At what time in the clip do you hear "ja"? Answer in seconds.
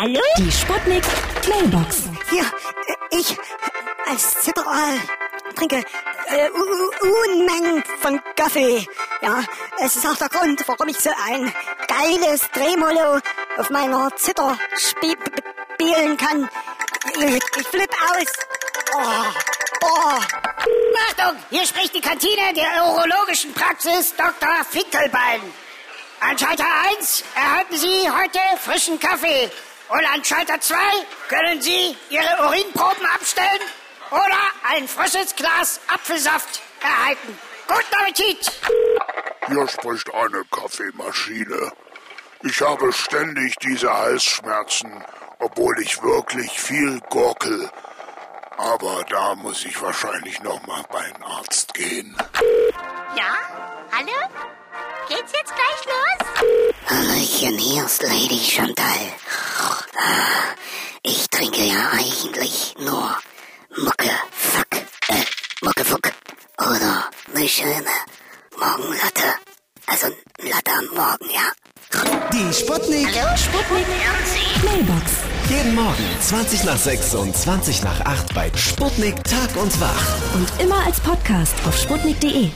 9.20-9.44, 53.16-53.49, 61.62-61.90, 71.30-71.52